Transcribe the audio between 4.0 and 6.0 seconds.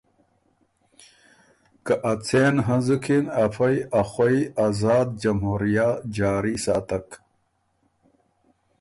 خوئ آزاد جمهوریه